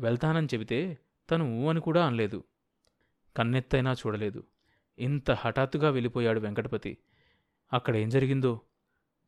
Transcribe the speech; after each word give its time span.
వెళ్తానని 0.00 0.46
చెబితే 0.46 0.98
తను 1.30 1.60
ఊ 1.60 1.70
అని 1.70 1.80
కూడా 1.80 2.06
అనలేదు. 2.06 2.44
కన్నెత్తైనా 3.36 3.92
చూడలేదు. 3.92 4.44
ఇంత 4.98 5.30
హఠాత్తుగా 5.30 5.90
వెళ్ళిపోయాడు 5.90 6.40
వెంకటపతి. 6.40 6.98
అక్కడ 7.72 7.96
ఏం 7.96 8.08
జరిగిందో? 8.08 8.60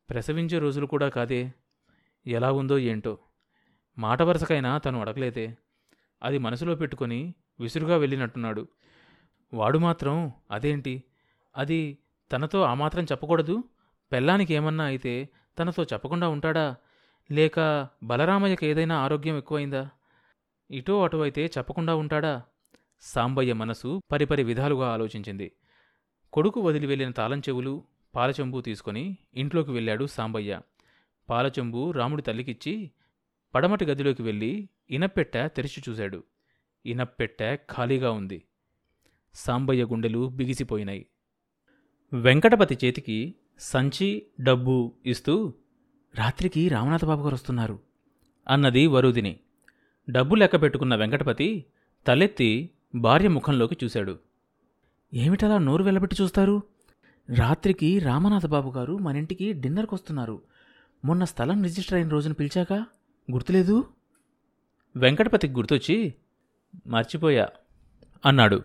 ప్రసవించే 0.09 0.59
రోజులు 0.59 0.85
కూడా 0.85 1.09
కాదే? 1.09 1.53
ఎలా 2.27 2.51
ఉందో 2.51 2.77
ఏంటో? 2.77 3.17
మాట 3.97 4.21
వరుసకైనా 4.21 4.77
తను 4.77 5.01
అడగలేదే. 5.01 5.57
అది 6.23 6.37
మనసులో 6.37 6.75
పెట్టుకొని 6.75 7.33
విసురుగా 7.59 7.97
వెళ్ళినట్టున్నాడు. 7.97 8.67
వాడు 9.53 9.77
మాత్రం 9.77 10.31
అదేంటి? 10.51 11.03
అది 11.57 11.97
తనతో 12.31 12.61
ఆ 12.61 12.73
మాత్రం 12.73 13.03
చెప్పకూడదు? 13.03 13.63
పెళ్ళానికి 14.11 14.53
ఏమన్నా 14.53 14.83
అయితే 14.83 15.29
తనతో 15.59 15.83
చెప్పకుండా 15.83 16.29
ఉంటాడా? 16.29 16.75
లేక 17.31 17.87
బలరామయ్యకి 18.03 18.65
ఏదైనా 18.65 18.97
ఆరోగ్యం 18.97 19.37
ఎక్కువైందా? 19.37 19.89
ఇటో 20.73 21.03
అటువైతే 21.03 21.41
అయితే 21.41 21.59
చెప్పకుండా 21.59 21.95
ఉంటాడా? 21.95 22.43
సాంబయ్య 23.01 23.53
మనసు 23.53 24.01
పరిపరి 24.11 24.43
విధాలుగా 24.43 24.87
ఆలోచించింది. 24.93 25.51
కొడుకు 26.33 26.59
వదిలి 26.61 26.87
వెళ్ళిన 26.87 27.11
తాళం 27.11 27.39
చెవులు 27.39 27.83
పాలచెంబు 28.15 28.61
తీసుకొని 28.61 29.17
ఇంట్లోకి 29.33 29.71
వెళ్ళాడు 29.71 30.05
సాంబయ్య. 30.05 30.59
పాలచెంబు 31.29 31.91
రాముడి 31.91 32.21
తల్లికిచ్చి 32.21 32.91
పడమటి 33.55 33.85
గదిలోకి 33.85 34.23
వెళ్ళి 34.23 34.69
ఇనప్పెట్ట 34.89 35.37
తెరిచి 35.37 35.83
చూశాడు. 35.89 36.23
ఇనప్పెట్ట 36.85 37.43
ఖాళీగా 37.43 38.11
ఉంది. 38.11 38.43
సాంబయ్య 39.33 39.83
గుండెలు 39.83 40.29
బిగిసిపోయినాయి. 40.29 41.05
వెంకటపతి 42.13 42.77
చేతికి 42.85 43.35
సంచి 43.59 44.27
డబ్బు 44.41 44.93
ఇస్తూ 45.05 45.53
రాత్రికి 46.15 46.69
రామనాథబాబు 46.69 47.23
గారు 47.23 47.33
వస్తున్నారు 47.33 47.79
అన్నది 48.47 48.87
వరుదిని. 48.87 49.39
డబ్బు 50.09 50.35
లెక్క 50.35 50.61
పెట్టుకున్న 50.61 50.95
వెంకటపతి 50.95 51.65
తలెత్తి 52.07 52.69
భార్య 52.95 53.27
ముఖంలోకి 53.27 53.77
చూశాడు. 53.83 54.19
ఏమిటలా 55.13 55.57
నోరు 55.57 55.83
వెళ్ళబెట్టి 55.83 56.23
చూస్తారు? 56.23 56.63
రాత్రికి 57.39 57.99
రామనాథబాబు 57.99 58.69
గారు 58.69 58.97
మన 58.97 59.17
ఇంటికి 59.17 59.53
డిన్నర్కి 59.53 59.95
వస్తున్నారు 59.95 60.41
మొన్న 61.05 61.23
స్థలం 61.23 61.63
రిజిస్టర్ 61.63 61.93
అయిన 61.93 62.09
రోజున 62.09 62.31
పిలిచాక? 62.31 62.73
గుర్తులేదు? 63.31 63.87
వెంకటపతికి 64.95 65.53
గుర్తొచ్చి 65.53 66.13
మర్చిపోయా 66.87 67.47
అన్నాడు. 68.25 68.63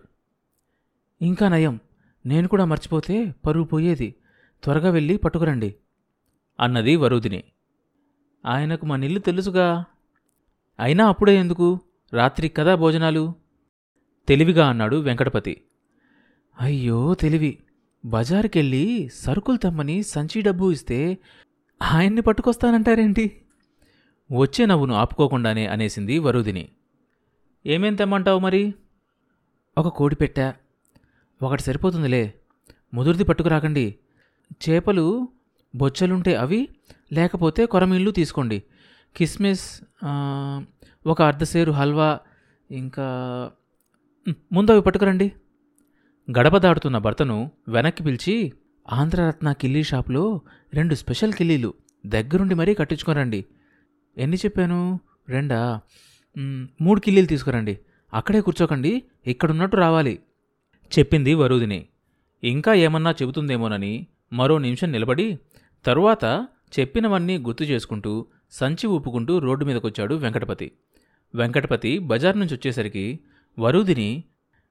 ఇంకా 1.21 1.49
నయం 1.49 1.79
నేను 2.25 2.47
కూడా 2.47 2.65
మర్చిపోతే 2.65 3.35
పరువు 3.45 3.65
పోయేది. 3.65 4.15
త్వరగా 4.63 4.89
వెళ్ళి 4.89 5.17
పట్టుకురండి 5.17 5.75
అన్నది 6.59 6.95
వరుదిని. 6.95 7.43
ఆయనకు 8.45 8.85
మన 8.85 9.03
ఇల్లు 9.03 9.19
తెలుసుగా? 9.19 9.85
అయినా 10.79 11.07
అప్పుడే 11.07 11.35
ఎందుకు? 11.35 11.79
రాత్రి 12.13 12.49
కదా 12.49 12.75
భోజనాలు? 12.75 13.33
తెలివిగా 14.27 14.67
అన్నాడు 14.67 14.95
వెంకటపతి. 14.95 15.61
అయ్యో 16.61 17.13
తెలివి. 17.13 17.57
బజారుకెళ్ళి 18.05 19.09
సరుకులు 19.13 19.57
తెమ్మని 19.57 20.03
సంచి 20.03 20.41
డబ్బు 20.41 20.71
ఇస్తే 20.71 21.17
ఆయన్ని 21.81 22.21
పట్టుకొస్తానంటారేంటి? 22.21 23.41
వచ్చే 24.31 24.65
నవ్వును 24.65 24.93
ఆపుకోకుండానే 24.93 25.67
అనేసింది 25.67 26.19
వరుదిని. 26.19 26.69
ఏమేం 27.65 27.95
తెమ్మంటావు 27.95 28.39
మరి? 28.39 28.73
ఒక 29.77 29.87
కోడి 29.87 30.15
పెట్టా. 30.15 30.53
ఒకటి 31.43 31.61
సరిపోతుందిలే. 31.61 32.33
ముదురుది 32.93 33.23
పట్టుకురాకండి. 33.23 33.95
చేపలు 34.69 35.27
బొచ్చలుంటే 35.75 36.35
అవి 36.35 36.69
లేకపోతే 37.13 37.65
కొరమీళ్ళు 37.65 38.11
తీసుకోండి. 38.11 38.63
కిస్మిస్ 39.15 39.81
ఒక 41.07 41.21
అర్ధసేరు 41.21 41.71
హల్వా 41.71 42.19
ఇంకా 42.71 43.05
ముందు 44.51 44.71
అవి 44.71 44.81
పట్టుకురండి. 44.81 45.31
గడప 46.27 46.57
దాటుతున్న 46.57 46.97
భర్తను 46.97 47.51
వెనక్కి 47.67 48.03
పిలిచి 48.03 48.53
ఆంధ్రరత్న 48.91 49.51
కిల్లీ 49.51 49.83
షాప్లో 49.83 50.41
రెండు 50.73 50.95
స్పెషల్ 50.95 51.33
కిల్లీలు 51.33 51.73
దగ్గరుండి 52.05 52.55
మరీ 52.55 52.73
కట్టించుకోరండి. 52.73 53.45
ఎన్ని 54.17 54.37
చెప్పాను? 54.37 54.99
రెండా? 55.29 55.79
మూడు 56.81 56.99
కిల్లీలు 56.99 57.27
తీసుకురండి. 57.27 57.79
అక్కడే 58.13 58.41
కూర్చోకండి 58.41 59.03
ఇక్కడున్నట్టు 59.27 59.77
రావాలి. 59.77 60.19
చెప్పింది 60.97 61.33
వరుదిని. 61.33 61.79
ఇంకా 62.43 62.73
ఏమన్నా 62.73 63.11
చెబుతుందేమోనని 63.11 63.93
మరో 64.33 64.57
నిమిషం 64.57 64.91
నిలబడి 64.91 65.39
తరువాత 65.85 66.47
చెప్పినవన్నీ 66.79 67.37
గుర్తు 67.37 67.63
చేసుకుంటూ 67.63 68.25
సంచి 68.51 68.87
ఊపుకుంటూ 68.87 69.39
రోడ్డు 69.39 69.65
మీదకొచ్చాడు 69.65 70.15
వెంకటపతి. 70.15 70.71
వెంకటపతి 71.35 71.99
బజార్ 71.99 72.39
నుంచి 72.39 72.55
వచ్చేసరికి 72.55 73.19
Varudhini 73.59 74.23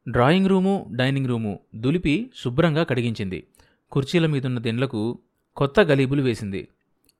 drawing 0.08 0.46
room 0.46 0.86
dining 0.96 1.26
room 1.26 1.60
దులిపి 1.74 2.30
శుభ్రంగా 2.44 2.82
కడిగించింది. 2.82 3.46
కుర్చీల 3.92 4.26
మీదున్న 4.26 4.58
దిండ్లకు 4.58 5.18
కొత్త 5.56 5.80
గలీబులు 5.80 6.22
వేసింది. 6.22 6.68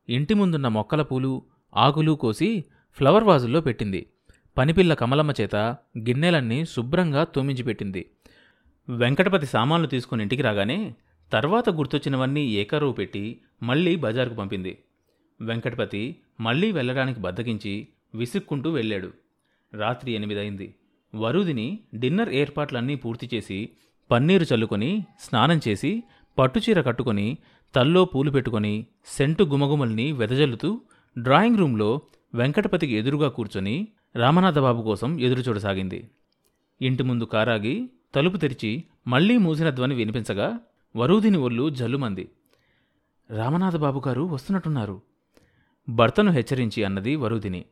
ఇంటి 0.09 0.35
ముందున్న 0.35 0.69
మొక్కల 0.69 1.03
పూలు 1.03 1.43
ఆకులు 1.77 2.13
కోసి 2.13 2.65
ఫ్లవర్ 2.93 3.25
వాజుల్లో 3.25 3.61
పెట్టింది. 3.61 4.07
పనిపిల్ల 4.59 4.95
కమలమ్మ 4.95 5.33
చేత 5.41 5.57
గిన్నెలన్నీ 5.99 6.65
శుభ్రంగా 6.65 7.25
తోమించి 7.25 7.63
పెట్టింది. 7.63 8.11
వెంకటపతి 8.89 9.47
సామాన్లు 9.47 9.89
తీసుకుని 9.89 10.23
ఇంటికి 10.23 10.43
రాగానే 10.43 10.95
తర్వాత 11.33 11.71
గుర్తొచ్చినవన్నీ 11.71 12.47
ఏకరువు 12.47 12.93
పెట్టి 12.93 13.41
మళ్ళీ 13.63 13.97
బజారుకు 13.97 14.35
పంపింది. 14.35 14.79
వెంకటపతి 15.41 16.17
మళ్ళీ 16.41 16.73
వెళ్ళడానికి 16.73 17.21
బద్దకించి 17.21 17.89
విసుక్కుంటూ 18.15 18.71
వెళ్ళాడు. 18.71 19.11
రాత్రి 19.75 20.13
ఎనిమిదయింది 20.13 20.75
వరుదిని 21.15 21.79
డిన్నర్ 21.95 22.29
ఏర్పాట్లన్నీ 22.29 22.95
పూర్తి 22.95 23.31
చేసి 23.35 23.71
పన్నీరు 24.11 24.47
చల్లుకొని 24.55 25.07
స్నానం 25.21 25.61
చేసి 25.69 26.03
పట్టుచీర 26.39 26.81
కట్టుకొని 26.81 27.39
తల్లో 27.75 28.05
పూలు 28.05 28.31
పెట్టుకొని 28.31 28.87
సెంటు 29.07 29.45
గుమగుమల్ని 29.45 30.13
వెదజల్లుతూ 30.13 30.81
డ్రాయింగ్ 31.19 31.59
రూంలో 31.59 32.01
వెంకటపతికి 32.35 32.95
ఎదురుగా 32.95 33.29
కూర్చొని 33.29 33.89
రామనాథబాబు 34.17 34.83
కోసం 34.83 35.21
ఎదురుచూడసాగింది. 35.21 36.11
ఇంటి 36.83 37.03
ముందు 37.03 37.25
కారాగి 37.25 37.91
తలుపు 38.15 38.37
తెరిచి 38.37 38.85
మళ్ళీ 39.07 39.37
మూసిన 39.37 39.71
ధ్వని 39.71 39.95
వినిపించగా 39.95 40.59
వరూదిని 40.97 41.39
ఒళ్ళు 41.39 41.71
జల్లుమంది. 41.71 42.29
రామనాథబాబు 43.31 44.03
గారు 44.07 44.23
వస్తున్నట్టున్నారు. 44.23 45.08
భర్తను 45.89 46.31
హెచ్చరించి 46.31 46.85
అన్నది 46.85 47.17
వరుదిని 47.17 47.65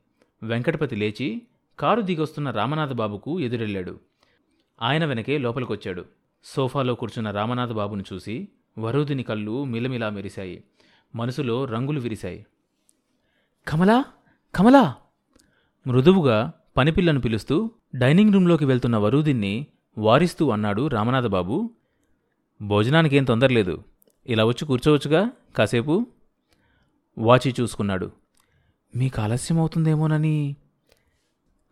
వెంకటపతి 0.42 0.96
లేచి 0.96 1.42
కారు 1.78 2.00
దిగొస్తున్న 2.00 2.50
రామనాథబాబుకు 2.50 3.40
ఎదురెళ్ళాడు. 3.40 4.00
ఆయన 4.82 5.04
వెనకే 5.04 5.38
లోపలికొచ్చాడు. 5.38 6.04
సోఫాలో 6.44 6.94
కూర్చున్న 6.94 7.30
రామనాథబాబును 7.30 8.04
చూసి 8.12 8.48
వరుదిని 8.78 9.22
కళ్ళు 9.22 9.64
మిలమిలా 9.64 10.10
మెరిశాయి. 10.10 10.64
మనసులో 11.14 11.64
రంగులు 11.64 12.00
విరిశాయి. 12.00 12.46
కమలా! 13.68 14.04
కమలా! 14.54 14.94
మృదువుగా 15.86 16.52
పనిపిల్లను 16.76 17.20
పిలుస్తూ 17.20 17.70
డైనింగ్ 17.94 18.34
రూంలోకి 18.34 18.64
వెళ్తున్న 18.64 18.96
వరుదిన్ని 18.96 19.66
వారిస్తూ 19.98 20.50
అన్నాడు 20.50 20.86
రామనాథబాబు. 20.86 21.70
భోజనానికేం 22.62 23.24
తొందరలేదు. 23.24 23.84
ఇలా 24.26 24.44
వచ్చి 24.44 24.66
కూర్చోవచ్చుగా 24.66 25.30
కాసేపు. 25.56 26.06
వాచి 27.18 27.54
చూసుకున్నాడు. 27.60 28.12
మీకు 28.96 29.20
ఆలస్యం 29.20 29.58
అవుతుందేమోనని 29.58 30.56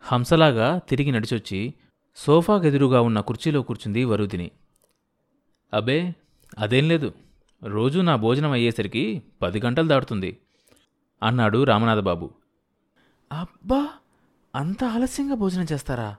హంసలాగా 0.01 0.77
తిరిగి 0.77 1.11
నడిచొచ్చి 1.11 1.73
సోఫా 2.15 2.55
గెదురుగా 2.55 3.01
ఉన్న 3.01 3.19
కుర్చీలో 3.19 3.61
కూర్చుంది 3.61 4.03
వరుదిని. 4.03 4.51
అబే 5.73 6.15
అదేం 6.59 6.87
లేదు. 6.87 7.13
రోజూ 7.63 8.01
నా 8.01 8.15
భోజనం 8.15 8.51
అయ్యేసరికి 8.51 9.23
పది 9.41 9.61
గంటలు 9.65 9.87
దాటుతుంది 9.87 10.37
అన్నాడు 11.23 11.63
రామనాథబాబు. 11.63 12.31
అబ్బా 13.31 13.89
అంత 14.55 14.83
ఆలస్యంగా 14.83 15.35
భోజనం 15.35 15.65
చేస్తారా? 15.71 16.15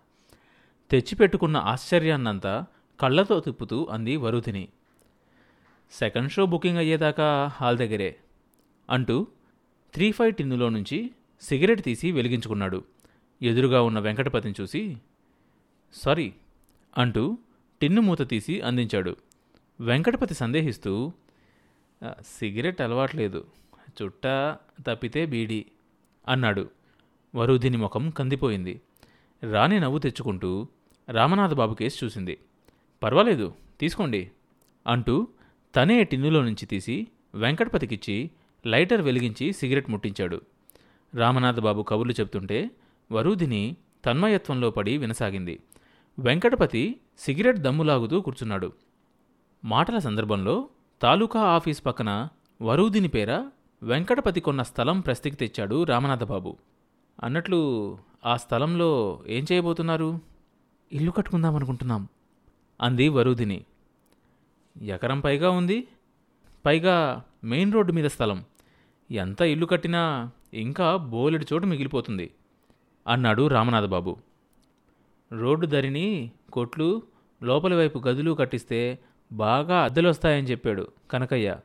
తెచ్చిపెట్టుకున్న 0.91 1.57
ఆశ్చర్యాన్నంతా 1.57 2.65
కళ్ళతో 3.01 3.41
తిప్పుతూ 3.41 3.89
అంది 3.91 4.17
వరుధిని 4.17 4.69
సెకండ్ 5.93 6.33
షో 6.33 6.47
బుకింగ్ 6.47 6.79
అయ్యేదాకా 6.79 7.51
హాల్ 7.55 7.79
దగ్గరే. 7.79 8.17
అంటూ 8.91 9.27
త్రీ 9.95 10.13
ఫైవ్ 10.13 10.35
టిన్నులో 10.35 10.69
నుంచి 10.69 11.11
సిగరెట్ 11.41 11.83
తీసి 11.83 12.13
వెలిగించుకున్నాడు. 12.13 12.85
ఎదురుగా 13.43 13.83
ఉన్న 13.83 13.99
వెంకటపతిని 13.99 14.55
చూసి 14.61 14.97
సారీ 15.93 16.35
అంటూ 16.99 17.39
టిన్ను 17.81 18.01
మూత 18.01 18.29
తీసి 18.29 18.61
అందించాడు. 18.61 19.17
వెంకటపతి 19.81 20.35
సందేహిస్తూ 20.35 21.13
సిగరెట్ 22.21 22.81
అలవాట్లేదు. 22.81 23.45
చుట్ట 24.03 24.27
తప్పితే 24.87 25.27
బీడీ 25.27 25.67
అన్నాడు. 26.29 26.71
వరుధిని 27.35 27.77
ముఖం 27.77 28.11
కందిపోయింది. 28.11 28.81
రాణి 29.53 29.81
నవ్వు 29.81 29.99
తెచ్చుకుంటూ 29.99 30.67
రామనాథబాబు 31.09 31.75
కేసు 31.75 32.05
చూసింది. 32.05 32.39
పర్వాలేదు 33.03 33.55
తీసుకోండి 33.81 34.31
అంటూ 34.87 35.29
తనే 35.75 36.05
టిన్నులో 36.05 36.45
నుంచి 36.45 36.67
తీసి 36.67 37.07
వెంకటపతికిచ్చి 37.35 38.31
లైటర్ 38.67 39.03
వెలిగించి 39.03 39.53
సిగరెట్ 39.53 39.91
ముట్టించాడు. 39.91 40.41
రామనాథబాబు 41.15 41.83
కబుర్లు 41.83 42.13
చెప్తుంటే 42.13 42.71
వరూధిని 43.13 43.77
తన్మయత్వంలో 44.05 44.71
పడి 44.71 44.99
వినసాగింది. 44.99 45.61
వెంకటపతి 46.19 47.01
సిగరెట్ 47.19 47.59
దమ్ములాగుతూ 47.59 48.21
కూర్చున్నాడు. 48.21 48.73
మాటల 49.65 49.99
సందర్భంలో 49.99 50.69
తాలూకా 51.03 51.41
ఆఫీస్ 51.41 51.87
పక్కన 51.87 52.29
వరూదిని 52.63 53.09
పేర 53.09 53.45
వెంకటపతి 53.83 54.41
కొన్న 54.41 54.63
స్థలం 54.63 55.01
ప్రస్తికి 55.01 55.37
తెచ్చాడు 55.37 55.85
రామనాథబాబు. 55.85 56.57
అన్నట్లు 57.23 57.61
ఆ 58.27 58.37
స్థలంలో 58.37 59.23
ఏం 59.27 59.47
చేయబోతున్నారు? 59.53 60.21
ఇల్లు 60.93 61.11
కట్టుకుందామనుకుంటున్నాం 61.11 62.09
అంది 62.81 63.09
వరూదిని 63.09 63.65
ఎకరం 64.83 65.21
పైగా 65.21 65.51
ఉంది. 65.51 65.89
పైగా 66.67 67.23
మెయిన్ 67.45 67.73
రోడ్డు 67.73 67.93
మీద 67.93 68.05
స్థలం. 68.05 68.45
ఎంత 69.11 69.41
ఇల్లు 69.41 69.67
కట్టినా 69.67 70.31
ఇంకా 70.55 70.97
బోలెడు 70.97 71.47
చోటు 71.53 71.67
మిగిలిపోతుంది 71.67 72.31
అన్నాడు 73.07 73.47
రామనాథబాబు. 73.47 74.17
రోడ్డు 75.33 75.67
ధరిని 75.67 76.31
కొట్లు 76.53 77.03
లోపలి 77.43 77.75
వైపు 77.75 77.99
గదులు 77.99 78.33
కట్టిస్తే 78.33 78.99
బాగా 79.33 79.83
అద్దెలొస్తాయని 79.85 80.47
చెప్పాడు 80.47 80.89
కనకయ్య 81.11 81.57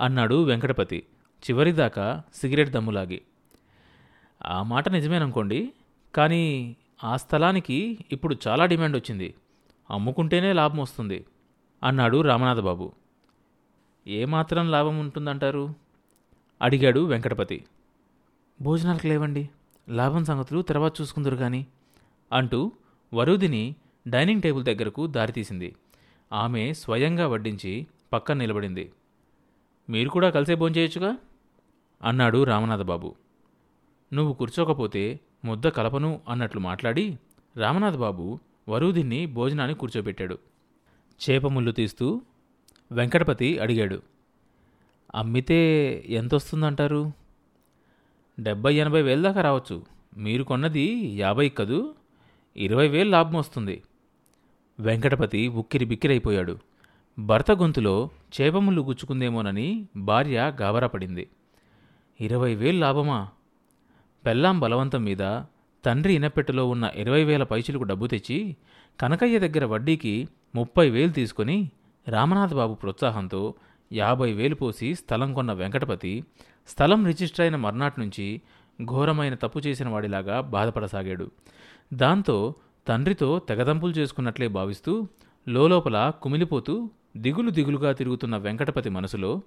అన్నాడు 0.00 0.44
వెంకటపతి 0.44 1.02
చివరిదాకా 1.42 2.22
సిగరెట్ 2.34 2.70
దమ్ములాగి. 2.70 3.22
ఆ 4.46 4.62
మాట 4.62 4.88
నిజమేననుకోండి 4.88 5.72
కానీ 6.14 6.76
ఆ 7.04 7.16
స్థలానికి 7.16 7.98
ఇప్పుడు 8.12 8.36
చాలా 8.48 8.66
డిమాండ్ 8.66 8.96
వచ్చింది 8.96 9.34
అమ్ముకుంటేనే 9.90 10.52
లాభం 10.52 10.78
వస్తుంది 10.78 11.24
అన్నాడు 11.84 12.20
రామనాథబాబు. 12.20 12.92
ఏమాత్రం 14.06 14.70
లాభం 14.70 14.98
ఉంటుందంటారు 14.98 15.89
అడిగాడు 16.62 17.00
వెంకటపతి. 17.00 17.64
భోజనాలకు 18.62 19.06
లేవండి. 19.06 19.50
లాభం 19.88 20.24
సంగతులు 20.24 20.62
తర్వాత 20.62 21.00
చూసుకుందరు 21.00 21.36
కానీ 21.36 21.66
అంటూ 22.32 22.72
వరుదిని 23.14 23.74
డైనింగ్ 24.08 24.42
టేబుల్ 24.42 24.64
దగ్గరకు 24.64 25.06
దారితీసింది. 25.06 25.76
ఆమె 26.32 26.72
స్వయంగా 26.72 27.26
వడ్డించి 27.26 27.86
పక్కన 28.12 28.36
నిలబడింది. 28.36 28.92
మీరు 29.90 30.08
కూడా 30.08 30.30
కలిసే 30.30 30.54
భోంచేయచ్చుగా 30.54 31.16
అన్నాడు 32.02 32.44
రామనాథబాబు. 32.44 33.14
నువ్వు 34.12 34.32
కూర్చోకపోతే 34.32 35.20
ముద్ద 35.44 35.68
కలపను 35.68 36.20
అన్నట్లు 36.28 36.60
మాట్లాడి 36.60 37.18
రామనాథబాబు 37.56 38.38
వరుదిన్ని 38.68 39.26
భోజనాన్ని 39.26 39.76
కూర్చోబెట్టాడు. 39.76 40.38
చేపముళ్ళు 41.30 41.72
తీస్తూ 41.72 42.20
వెంకటపతి 42.92 43.58
అడిగాడు. 43.58 44.02
అమ్మితే 45.14 45.60
ఎంత 46.08 46.34
వస్తుందంటారు 46.34 47.12
డెబ్బై 48.40 48.74
ఎనభై 48.74 49.02
వేల 49.02 49.22
దాకా 49.22 49.40
రావచ్చు. 49.40 49.82
మీరు 50.16 50.44
కొన్నది 50.44 51.06
యాభై 51.16 51.48
కదూ? 51.48 51.94
ఇరవై 52.56 52.88
వేలు 52.88 53.10
లాభం 53.10 53.32
వస్తుంది. 53.32 53.82
వెంకటపతి 54.80 55.48
ఉక్కిరి 55.48 55.84
బిక్కిరైపోయాడు 55.84 56.58
భర్త 57.18 57.52
గొంతులో 57.52 58.10
చేపములు 58.40 58.82
గుచ్చుకుందేమోనని 58.82 59.86
భార్య 59.96 60.52
గాబరాపడింది 60.60 61.28
ఇరవై 62.20 62.54
వేలు 62.54 62.78
లాభమా? 62.78 63.28
పెళ్ళాం 64.26 64.60
బలవంతం 64.60 65.04
మీద 65.04 65.42
తండ్రి 65.84 66.14
ఇనపెట్టెలో 66.14 66.68
ఉన్న 66.68 66.90
ఇరవై 66.94 67.24
వేల 67.24 67.42
పైచులకు 67.42 67.82
డబ్బు 67.82 68.06
తెచ్చి 68.06 68.56
కనకయ్య 69.00 69.38
దగ్గర 69.38 69.64
వడ్డీకి 69.64 70.28
ముప్పై 70.54 70.90
వేలు 70.90 71.12
తీసుకొని 71.12 71.70
రామనాథబాబు 72.08 72.74
ప్రోత్సాహంతో 72.74 73.54
యాభై 73.92 74.32
వేలు 74.32 74.54
పోసి 74.54 74.94
స్థలం 74.94 75.34
కొన్న 75.34 75.52
వెంకటపతి 75.52 76.24
స్థలం 76.68 77.06
రిజిస్టర్ 77.06 77.40
అయిన 77.40 77.56
మర్నాటి 77.56 78.00
నుంచి 78.00 78.42
ఘోరమైన 78.84 79.34
తప్పు 79.34 79.58
చేసిన 79.58 79.88
వాడిలాగా 79.88 80.40
బాధపడసాగాడు. 80.40 81.30
దాంతో 81.94 82.54
తండ్రితో 82.88 83.38
తెగదంపులు 83.38 83.92
చేసుకున్నట్లే 83.92 84.48
భావిస్తూ 84.48 85.08
లోలోపల 85.48 86.12
కుమిలిపోతూ 86.22 86.90
దిగులు 87.16 87.50
దిగులుగా 87.50 87.92
తిరుగుతున్న 87.92 88.36
వెంకటపతి 88.36 88.88
మనసులో 88.88 89.42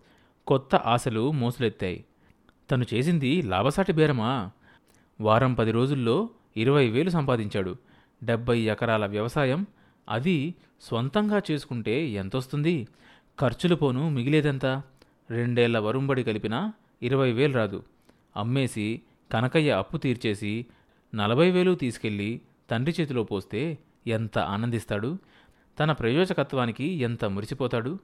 కొత్త 0.47 0.75
ఆశలు 0.75 1.31
మోసులెత్తాయి. 1.31 2.05
తను 2.71 2.85
చేసింది 2.93 3.41
లాభసాటి 3.41 3.91
బేరమా? 3.91 4.51
వారం 5.21 5.53
పది 5.53 5.71
రోజుల్లో 5.71 6.29
ఇరవై 6.57 6.89
వేలు 6.89 7.09
సంపాదించాడు. 7.09 7.75
డెబ్బై 8.23 8.59
ఎకరాల 8.59 9.05
వ్యవసాయం 9.05 9.65
అది 10.09 10.55
స్వంతంగా 10.81 11.41
చేసుకుంటే 11.51 12.07
ఎంతొస్తుంది? 12.07 12.87
ఖర్చులు 13.39 13.75
పోను 13.75 14.09
మిగిలేదంతా? 14.09 14.81
రెండేళ్ళ 15.29 15.79
వరుంబడి 15.79 16.23
కలిపినా 16.23 16.73
ఇరవై 17.03 17.31
వేలు 17.31 17.53
రాదు. 17.53 17.83
అమ్మేసి 18.37 19.01
కనకయ్య 19.31 19.71
అప్పు 19.71 19.97
తీర్చేసి 19.97 20.65
నలభై 21.15 21.51
వేలు 21.51 21.75
తీసుకెళ్ళి 21.75 22.41
తండ్రి 22.69 22.95
చేతిలో 23.01 23.23
పోస్తే 23.23 23.77
ఎంత 24.07 24.39
ఆనందిస్తాడు? 24.39 25.17
తన 25.79 25.91
ప్రయోజకత్వానికి 25.91 26.83
ఎంత 26.83 27.25
మురిసిపోతాడు? 27.25 27.99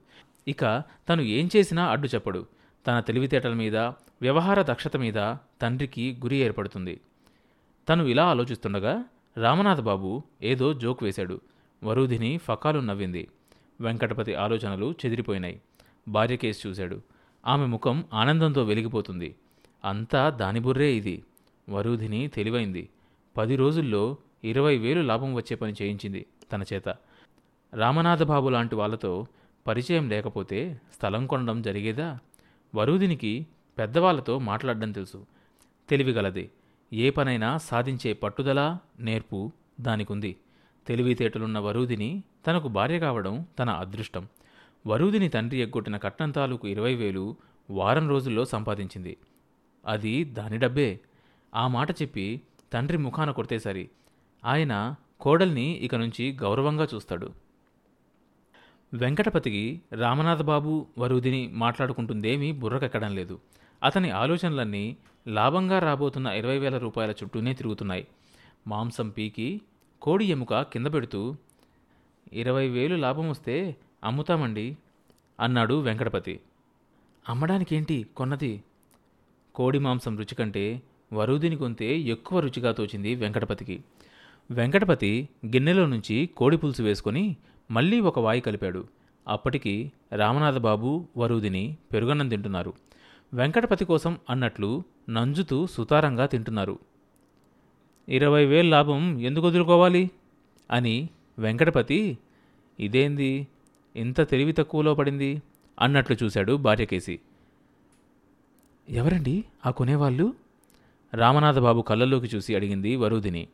ఇక 0.48 0.82
తను 1.08 1.22
ఏం 1.22 1.48
చేసినా 1.56 1.86
అడ్డు 1.86 2.06
చెప్పడు. 2.06 2.46
తన 2.86 3.00
తెలివితేటల 3.00 3.52
మీద 3.52 3.76
వ్యవహార 4.22 4.62
దక్షత 4.62 4.96
మీద 4.96 5.34
తండ్రికి 5.62 6.18
గురి 6.22 6.36
ఏర్పడుతుంది. 6.36 7.00
తను 7.88 8.04
ఇలా 8.04 8.24
ఆలోచిస్తుండగా 8.24 9.04
రామనాథబాబు 9.36 10.22
ఏదో 10.42 10.72
జోక్ 10.72 11.02
వేశాడు. 11.02 11.40
వరూధిని 11.82 12.38
ఫకాలు 12.38 12.80
నవ్వింది. 12.80 13.28
వెంకటపతి 13.80 14.34
ఆలోచనలు 14.34 14.94
చెదిరిపోయినాయి. 15.06 15.60
భార్య 16.08 16.36
కేసు 16.36 16.68
చూశాడు. 16.68 17.02
ఆమె 17.46 17.66
ముఖం 17.66 18.04
ఆనందంతో 18.12 18.64
వెలిగిపోతుంది. 18.64 19.36
అంతా 19.84 20.30
దాని 20.30 20.60
బుర్రే 20.60 20.92
ఇది. 20.92 21.24
వరూధిని 21.68 22.28
తెలివైంది. 22.28 22.88
పది 23.36 23.56
రోజుల్లో 23.56 24.16
ఇరవై 24.44 24.78
వేలు 24.78 25.00
లాభం 25.00 25.34
వచ్చే 25.34 25.56
పని 25.56 25.74
చేయించింది 25.82 26.26
తన 26.52 26.64
చేత. 26.72 26.88
రామనాథబాబు 27.74 28.48
లాంటి 28.48 28.74
వాళ్ళతో 28.74 29.26
పరిచయం 29.66 30.08
లేకపోతే 30.08 30.80
స్థలం 30.94 31.26
కొనడం 31.26 31.62
జరిగేదా? 31.62 32.18
వరూధినికి 32.74 33.46
పెద్దవాళ్ళతో 33.78 34.38
మాట్లాడడం 34.38 34.92
తెలుసు. 34.92 35.26
తెలివిగలది. 35.88 36.50
ఏ 36.92 37.10
పనైనా 37.10 37.58
సాధించే 37.58 38.12
పట్టుదల 38.12 38.78
నేర్పు 39.00 39.52
దానికుంది. 39.80 40.36
తెలివితేటలున్న 40.86 41.58
వరూధిని 41.58 42.22
తనకు 42.46 42.68
భార్య 42.68 42.98
కావడం 42.98 43.46
తన 43.58 43.70
అదృష్టం. 43.70 44.28
వరుదిని 44.86 45.28
తండ్రి 45.28 45.60
ఎగ్గొట్టిన 45.60 45.96
కట్నం 45.96 46.30
తాలూకు 46.30 46.68
ఇరవై 46.68 46.94
వేలు 46.94 47.36
వారం 47.70 48.08
రోజుల్లో 48.08 48.44
సంపాదించింది. 48.44 49.16
అది 49.86 50.24
దాని 50.24 50.58
డబ్బే. 50.58 51.00
ఆ 51.54 51.68
మాట 51.68 51.90
చెప్పి 51.90 52.40
తండ్రి 52.72 52.98
ముఖాన 52.98 53.30
కొడితే 53.30 53.58
సరి 53.58 53.90
ఆయన 54.44 54.94
కోడల్ని 55.20 55.70
ఇక 55.70 55.94
నుంచి 55.94 56.38
గౌరవంగా 56.42 56.88
చూస్తాడు. 56.94 57.32
వెంకటపతికి 58.94 59.80
రామనాథబాబు 59.92 60.86
వరుదిని 60.98 61.48
మాట్లాడుకుంటుందేమీ 61.52 62.52
బుర్రకెక్కడం 62.52 63.14
లేదు. 63.14 63.40
అతని 63.82 64.10
ఆలోచనలన్నీ 64.10 64.96
లాభంగా 65.28 65.78
రాబోతున్న 65.78 66.26
ఇరవై 66.26 66.58
వేల 66.58 66.78
రూపాయల 66.78 67.10
చుట్టూనే 67.10 67.54
తిరుగుతున్నాయి. 67.54 68.06
మాంసం 68.66 69.08
పీకి 69.08 69.60
కోడి 70.02 70.24
ఎముక 70.24 70.54
కింద 70.54 70.86
పెడుతూ 70.86 71.36
ఇరవై 72.32 72.68
వేలు 72.68 72.96
లాభం 72.96 73.30
వస్తే 73.30 73.76
అమ్ముతామండి 74.04 74.76
అన్నాడు 75.40 75.80
వెంకటపతి. 75.80 76.40
అమ్మడానికేంటి 77.28 78.06
కొన్నది? 78.16 78.62
కోడి 79.54 79.78
మాంసం 79.78 80.16
రుచి 80.16 80.34
కంటే 80.34 80.82
వరుదిని 81.12 81.56
కొంతే 81.56 81.98
ఎక్కువ 81.98 82.40
రుచిగా 82.40 82.72
తోచింది 82.72 83.14
వెంకటపతికి. 83.14 83.84
వెంకటపతి 84.50 85.28
గిన్నెలో 85.46 85.86
నుంచి 85.86 86.30
కోడి 86.36 86.56
పులుసు 86.56 86.82
వేసుకొని 86.82 87.36
మళ్ళీ 87.70 88.00
ఒక 88.00 88.18
వాయి 88.18 88.40
కలిపాడు. 88.40 88.84
అప్పటికి 89.28 89.92
రామనాథబాబు 90.12 91.06
వరుదిని 91.16 91.76
పెరుగన్నం 91.92 92.28
తింటున్నారు. 92.28 92.74
వెంకటపతి 93.34 93.84
కోసం 93.84 94.18
అన్నట్లు 94.30 94.82
నంజుతూ 95.10 95.66
సుతారంగా 95.66 96.26
తింటున్నారు. 96.26 96.78
ఇరవై 98.08 98.44
వేలు 98.44 98.68
లాభం 98.68 99.20
ఎందుకు 99.20 99.46
వదులుకోవాలి? 99.46 100.10
అని 100.70 101.08
వెంకటపతి 101.38 102.18
ఇదేంది? 102.80 103.48
ఇంత 103.96 104.20
తెలివి 104.20 104.52
తక్కువలో 104.52 104.94
పడింది? 104.94 105.42
అన్నట్లు 105.80 106.16
చూశాడు 106.22 106.56
భార్యకేసి. 106.56 107.20
ఎవరండి 108.88 109.44
ఆ 109.66 109.70
కొనేవాళ్ళు? 109.70 110.34
రామనాథబాబు 111.14 111.82
కళ్ళల్లోకి 111.82 112.26
చూసి 112.26 112.54
అడిగింది 112.54 112.96
వరుదిని 112.96 113.48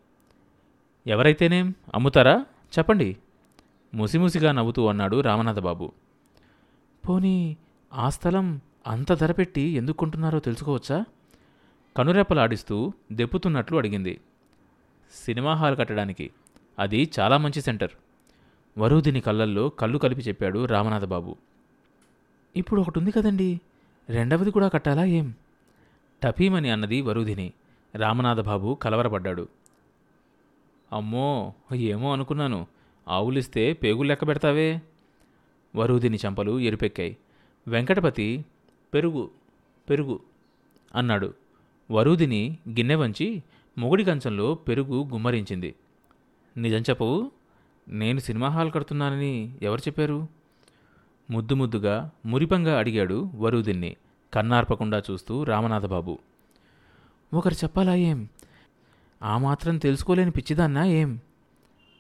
ఎవరైతేనేం? 1.06 1.75
అమ్ముతారా? 1.95 2.47
చెప్పండి. 2.78 3.16
ముసిముసిగా 3.95 4.52
నవ్వుతూ 4.52 4.87
అన్నాడు 4.87 5.21
రామనాథబాబు. 5.21 5.92
పోనీ 7.09 7.56
ఆ 7.92 8.11
స్థలం 8.11 8.61
అంత 8.87 9.12
ధర 9.12 9.33
పెట్టి 9.33 9.61
ఎందుకు 9.61 9.97
కొంటున్నారో 9.97 10.38
తెలుసుకోవచ్చా? 10.38 11.04
కనురెప్పలాడిస్తూ 11.97 12.92
దెప్పుతున్నట్లు 13.12 13.78
అడిగింది. 13.78 14.21
సినిమా 15.25 15.54
హాల్ 15.54 15.76
కట్టడానికి. 15.76 16.30
అది 16.78 17.11
చాలా 17.21 17.37
మంచి 17.37 17.62
సెంటర్. 17.62 17.90
వరుదిని 18.78 19.21
కళ్ళల్లో 19.21 19.68
కళ్ళు 19.68 19.99
కలిపి 19.99 20.21
చెప్పాడు 20.21 20.64
రామనాథబాబు. 20.64 21.37
ఇప్పుడు 22.56 22.80
ఒకటి 22.80 22.99
ఉంది 22.99 23.11
కదండి. 23.11 23.61
రెండవది 24.09 24.50
కూడా 24.50 24.68
కట్టాలా 24.68 25.04
ఏం? 25.04 25.35
టఫీమని 26.23 26.71
అన్నది 26.71 27.00
వరుధిని 27.00 27.52
రామనాథబాబు 27.95 28.75
కలవరపడ్డాడు. 28.75 29.49
అమ్మో 30.92 31.52
ఏమో 31.75 32.12
అనుకున్నాను. 32.12 32.66
ఆవులిస్తే 33.09 33.73
పేగులు 33.73 34.09
లెక్క 34.09 34.28
పెడతావే. 34.28 34.83
వరూదిని 35.76 36.18
చంపలు 36.26 36.61
ఎరుపెక్కాయి. 36.61 37.16
వెంకటపతి 37.68 38.45
పెరుగు 38.95 39.30
పెరుగు 39.90 40.21
అన్నాడు. 40.95 41.35
వరూదిని 41.90 42.59
గిన్నె 42.68 42.95
వంచి 42.95 43.42
మొగుడి 43.78 44.04
కంచంలో 44.04 44.54
పెరుగు 44.54 45.04
గుమ్మరించింది. 45.04 45.75
నిజం 46.57 46.81
చెప్పవు. 46.81 47.31
నేను 47.89 48.19
సినిమా 48.19 48.49
హాల్ 48.49 48.73
కడుతున్నానని 48.73 49.59
ఎవరు 49.63 49.81
చెప్పారు? 49.81 50.29
ముద్దు 51.31 51.55
ముద్దుగా 51.55 52.11
మురిపంగా 52.27 52.79
అడిగాడు 52.79 53.31
వరుదిన్ని 53.35 53.97
కన్నార్పకుండా 54.35 55.03
చూస్తూ 55.11 55.45
రామనాథబాబు. 55.45 56.19
ఒకరు 57.35 57.55
చెప్పాలా 57.55 57.95
ఏం? 57.95 58.29
ఆ 59.23 59.39
మాత్రం 59.39 59.79
తెలుసుకోలేని 59.79 60.31
పిచ్చిదాన్నా 60.31 60.85
ఏం? 60.85 61.21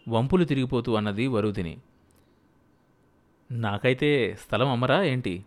వంపులు 0.08 0.44
తిరిగిపోతూ 0.44 0.94
అన్నది 0.94 1.26
వరూదిని. 1.26 1.78
నాకైతే 3.50 4.38
స్థలం 4.40 4.68
అమ్మరా 4.68 5.02
ఏంటి? 5.02 5.44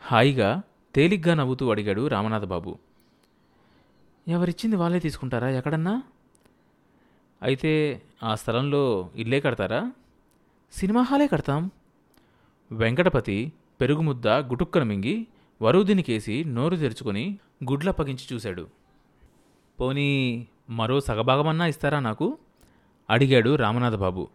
హాయిగా 0.00 0.62
తేలిగ్గా 0.94 1.34
నవ్వుతూ 1.34 1.70
అడిగాడు 1.70 2.08
రామనాథబాబు. 2.08 2.78
ఎవరిచ్చింది 4.28 4.76
వాళ్ళే 4.76 4.98
తీసుకుంటారా? 4.98 5.50
ఎక్కడన్నా? 5.50 6.02
అయితే 7.42 8.02
ఆ 8.22 8.34
స్థలంలో 8.34 9.10
ఇల్లే 9.16 9.40
కడతారా? 9.40 9.92
సినిమా 10.72 11.02
హాలే 11.02 11.26
కడతాం. 11.26 11.70
వెంకటపతి 12.72 13.52
పెరుగుముద్ద 13.80 14.28
గుటుక్కను 14.28 14.84
మింగి 14.84 15.26
వరుదినికేసి 15.62 16.44
నోరు 16.44 16.76
తెరుచుకొని 16.76 17.38
గుడ్లప్పగించి 17.70 18.34
చూశాడు. 18.34 18.66
పోనీ 19.80 20.46
మరో 20.70 21.00
సగభాగమన్నా 21.00 21.66
ఇస్తారా 21.66 22.00
నాకు? 22.00 22.38
అడిగాడు 23.10 23.54
రామనాథబాబు. 23.54 24.28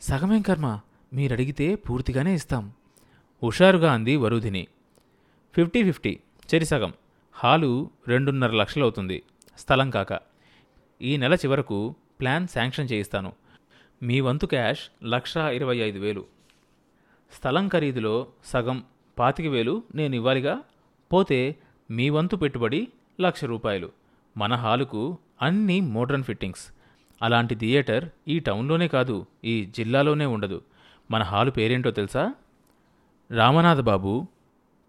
సగమేం 0.00 0.42
కర్మ? 0.42 0.80
మీరడిగితే 1.12 1.74
పూర్తిగానే 1.74 2.34
ఇస్తాం. 2.34 2.72
హుషారుగా 3.42 3.92
అంది 3.92 4.16
వరూధిని. 4.16 4.66
ఫిఫ్టీ 5.54 5.82
ఫిఫ్టీ 5.82 6.20
చెరి 6.54 6.64
సగం. 6.64 6.92
హాలు 7.32 7.90
రెండున్నర 8.08 8.50
లక్షలవుతుంది. 8.50 9.22
స్థలం 9.58 9.90
కాక. 9.90 10.20
ఈ 11.02 11.16
నెల 11.16 11.34
చివరకు 11.34 11.94
ప్లాన్ 12.22 12.48
శాంక్షన్ 12.48 12.88
చేయిస్తాను. 12.92 13.32
మీ 14.02 14.20
వంతు 14.20 14.46
క్యాష్ 14.46 15.04
లక్ష 15.04 15.36
ఇరవై 15.36 15.76
ఐదు 15.76 15.98
వేలు. 15.98 16.24
స్థలం 17.36 17.68
ఖరీదులో 17.68 18.26
సగం 18.44 18.84
పాతిక 19.18 19.46
వేలు 19.46 19.82
నేను 19.94 20.14
ఇవ్వాలిగా? 20.14 20.58
పోతే 21.12 21.56
మీ 21.90 22.10
వంతు 22.10 22.36
పెట్టుబడి 22.36 22.88
లక్ష 23.20 23.44
రూపాయలు. 23.44 23.92
మన 24.36 24.54
హాలుకు 24.54 25.18
అన్ని 25.42 25.80
మోడ్రన్ 25.80 26.24
ఫిట్టింగ్స్. 26.24 26.72
అలాంటి 27.22 27.54
థియేటర్ 27.54 28.08
ఈ 28.28 28.38
టౌన్లోనే 28.38 28.88
కాదు 28.88 29.26
ఈ 29.44 29.64
జిల్లాలోనే 29.64 30.24
ఉండదు. 30.24 30.62
మన 31.10 31.22
హాలు 31.22 31.50
పేరేంటో 31.50 31.90
తెలుసా? 31.90 32.34
రామనాథబాబు 33.30 34.26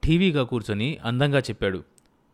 టీవీగా 0.03 0.43
కూర్చొని 0.43 0.97
అందంగా 1.03 1.39
చెప్పాడు. 1.39 1.83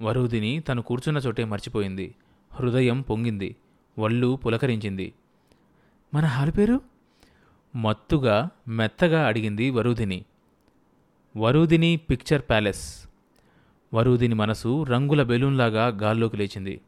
వరుదిని 0.02 0.60
తను 0.60 0.82
కూర్చున్న 0.82 1.20
చోటే 1.20 1.46
మర్చిపోయింది. 1.46 2.16
హృదయం 2.54 3.02
పొంగింది. 3.02 3.56
ఒళ్ళు 4.00 4.36
పులకరించింది. 4.36 5.14
మన 6.14 6.26
హాలు 6.26 6.52
పేరు? 6.52 6.82
మత్తుగా 7.76 8.50
మెత్తగా 8.68 9.28
అడిగింది 9.28 9.70
వరుదిని 9.70 10.26
వరూదిని 11.38 11.98
పిక్చర్ 11.98 12.42
ప్యాలెస్. 12.42 13.10
వరూదిని 13.94 14.36
మనసు 14.36 14.84
రంగుల 14.84 15.24
బెలూన్లాగా 15.24 15.88
గాల్లోకి 15.88 16.38
లేచింది. 16.38 16.82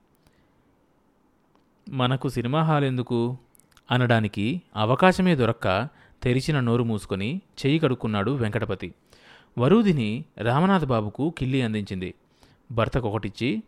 మనకు 1.90 2.30
సినిమా 2.30 2.64
హాల్ 2.64 2.86
ఎందుకు? 2.86 3.38
అనడానికి 3.92 4.62
అవకాశమే 4.76 5.36
దొరక్క 5.36 5.88
తెరిచిన 6.24 6.60
నోరు 6.60 6.84
మూసుకొని 6.84 7.42
చెయ్యి 7.66 7.80
కడుక్కున్నాడు 7.80 8.32
వెంకటపతి. 8.32 8.94
వరూదిని 9.58 10.26
రామనాథ్ 10.38 10.86
బాబుకు 10.86 11.34
కిల్లి 11.38 11.62
అందించింది. 11.62 12.14
భర్తకొకటిచ్చి 12.72 13.64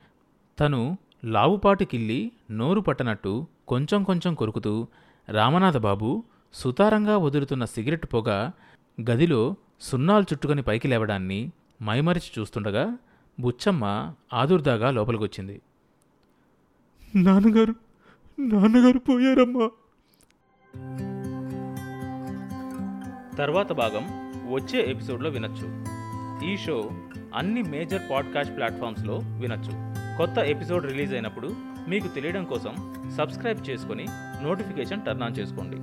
తను 0.59 0.97
లావుపాటి 1.25 1.86
కిల్లి 1.86 2.32
నోరు 2.51 2.82
పట్టనట్టు 2.82 3.48
కొంచెం 3.68 4.03
కొంచెం 4.03 4.34
కొరుకుతూ 4.34 4.88
రామనాథ 5.30 5.77
బాబు 5.77 6.24
సుతారంగా 6.53 7.18
వదులుతున్న 7.18 7.65
సిగరెట్ 7.65 8.06
పొగ 8.06 8.50
గదిలో 9.01 9.56
సున్నాలు 9.82 10.24
చుట్టుకొని 10.24 10.62
పైకి 10.62 10.88
లేవడాన్ని 10.88 11.51
మైమరిచి 11.84 12.39
చూస్తుండగా 12.39 12.98
బుచ్చమ్మ 13.39 14.13
ఆదుర్దాగా 14.34 14.92
లోపలికొచ్చింది. 14.92 15.62
నాన్నగారు 17.15 17.75
నాన్నగారు 18.39 19.00
పోయారమ్మా. 19.00 19.70
తర్వాత 23.38 23.72
భాగం 23.72 24.03
వచ్చే 24.53 24.92
ఎపిసోడ్లో 24.92 25.30
వినొచ్చు. 25.30 25.86
ఈ 26.51 26.58
షో 26.58 26.92
అన్ని 27.36 27.63
మేజర్ 27.63 28.01
పాడ్కాస్ట్ 28.12 28.58
ప్లాట్ఫామ్స్లో 28.58 29.15
వినొచ్చు. 29.15 29.92
కొత్త 30.17 30.38
ఎపిసోడ్ 30.53 30.84
రిలీజ్ 30.86 31.13
అయినప్పుడు 31.13 31.48
మీకు 31.91 32.08
తెలియడం 32.15 32.43
కోసం 32.51 32.74
సబ్స్క్రైబ్ 33.17 33.62
చేసుకొని 33.70 34.05
నోటిఫికేషన్ 34.46 35.03
టర్న్ 35.05 35.24
ఆన్ 35.27 35.38
చేసుకోండి. 35.39 35.77